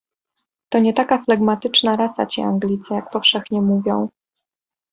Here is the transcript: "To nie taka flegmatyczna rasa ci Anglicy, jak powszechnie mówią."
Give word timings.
"To 0.69 0.79
nie 0.79 0.93
taka 0.93 1.21
flegmatyczna 1.21 1.95
rasa 1.95 2.25
ci 2.25 2.41
Anglicy, 2.41 2.93
jak 2.93 3.09
powszechnie 3.09 3.61
mówią." 3.61 4.09